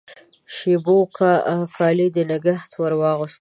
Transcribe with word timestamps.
شېبو 0.55 0.97
کالي 1.75 2.07
د 2.15 2.17
نګهت 2.31 2.71
واغوستله 2.99 3.27